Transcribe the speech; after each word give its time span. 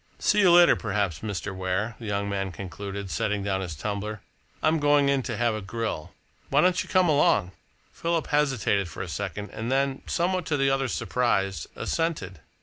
See 0.17 0.39
you 0.39 0.49
later, 0.51 0.75
perhaps, 0.75 1.19
Mr. 1.19 1.55
Ware," 1.55 1.95
the 1.99 2.07
young 2.07 2.27
man 2.27 2.51
concluded, 2.51 3.11
setting 3.11 3.43
down 3.43 3.61
his 3.61 3.75
tumbler. 3.75 4.21
"I'm 4.63 4.79
going 4.79 5.09
in 5.09 5.21
to 5.21 5.37
have 5.37 5.53
a 5.53 5.61
grill. 5.61 6.11
Why 6.49 6.61
don't 6.61 6.81
you 6.81 6.89
come 6.89 7.07
along?" 7.07 7.51
Philip 7.93 8.25
hesitated 8.25 8.89
for 8.89 9.03
a 9.03 9.07
second 9.07 9.51
and 9.51 9.71
then, 9.71 10.01
somewhat 10.07 10.47
to 10.47 10.57
the 10.57 10.71
other's 10.71 10.91
surprise, 10.93 11.67
assented. 11.75 12.39